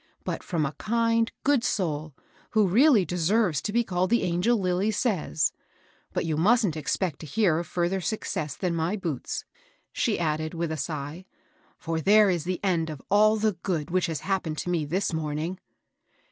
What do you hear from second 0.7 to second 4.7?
kind, good soul, who really deserves to be called the angel